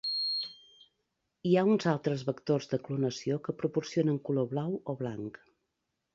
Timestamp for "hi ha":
1.49-1.65